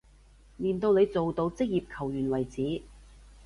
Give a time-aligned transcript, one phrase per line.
[0.59, 2.81] 練到你做到職業球員為止